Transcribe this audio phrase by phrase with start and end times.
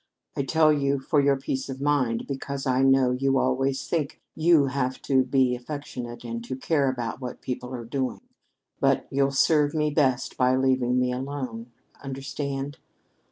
[0.35, 4.19] I tell you for your peace of mind, because I know you you always think
[4.35, 8.21] you have to be affectionate and to care about what people are doing.
[8.79, 11.71] But you'll serve me best by leaving me alone.
[12.03, 12.79] Understand?"